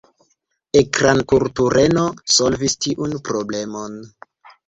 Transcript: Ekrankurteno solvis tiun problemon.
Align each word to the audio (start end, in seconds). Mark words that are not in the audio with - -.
Ekrankurteno 0.79 2.05
solvis 2.37 2.77
tiun 2.85 3.13
problemon. 3.31 4.01